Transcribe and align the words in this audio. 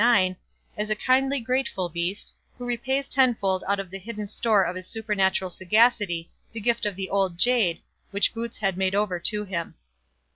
ix, 0.03 0.35
as 0.77 0.89
a 0.89 0.95
kindly 0.95 1.39
grateful 1.39 1.87
beast, 1.87 2.33
who 2.57 2.65
repays 2.65 3.07
tenfold 3.07 3.63
out 3.67 3.79
of 3.79 3.91
the 3.91 3.99
hidden 3.99 4.27
store 4.27 4.63
of 4.63 4.75
his 4.75 4.87
supernatural 4.87 5.51
sagacity 5.51 6.27
the 6.53 6.59
gift 6.59 6.87
of 6.87 6.95
the 6.95 7.07
old 7.07 7.37
jade, 7.37 7.79
which 8.09 8.33
Boots 8.33 8.57
had 8.57 8.77
made 8.79 8.95
over 8.95 9.19
to 9.19 9.43
him. 9.45 9.75